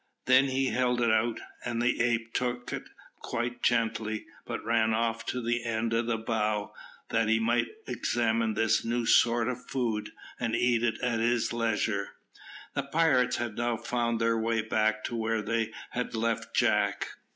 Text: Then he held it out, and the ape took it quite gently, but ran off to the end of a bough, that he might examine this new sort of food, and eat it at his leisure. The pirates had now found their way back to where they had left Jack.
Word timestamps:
Then 0.25 0.45
he 0.45 0.69
held 0.69 0.99
it 0.99 1.11
out, 1.11 1.39
and 1.63 1.79
the 1.79 2.01
ape 2.01 2.33
took 2.33 2.73
it 2.73 2.85
quite 3.21 3.61
gently, 3.61 4.25
but 4.47 4.65
ran 4.65 4.95
off 4.95 5.27
to 5.27 5.43
the 5.43 5.63
end 5.63 5.93
of 5.93 6.09
a 6.09 6.17
bough, 6.17 6.73
that 7.09 7.29
he 7.29 7.37
might 7.37 7.67
examine 7.85 8.55
this 8.55 8.83
new 8.83 9.05
sort 9.05 9.47
of 9.47 9.67
food, 9.69 10.09
and 10.39 10.55
eat 10.55 10.81
it 10.81 10.99
at 11.03 11.19
his 11.19 11.53
leisure. 11.53 12.13
The 12.73 12.81
pirates 12.81 13.35
had 13.35 13.55
now 13.57 13.77
found 13.77 14.19
their 14.19 14.39
way 14.39 14.63
back 14.63 15.03
to 15.03 15.15
where 15.15 15.43
they 15.43 15.71
had 15.91 16.15
left 16.15 16.55
Jack. 16.55 17.07